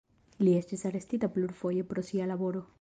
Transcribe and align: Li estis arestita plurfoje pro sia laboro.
Li 0.47 0.53
estis 0.61 0.85
arestita 0.91 1.31
plurfoje 1.37 1.87
pro 1.93 2.09
sia 2.11 2.33
laboro. 2.35 2.67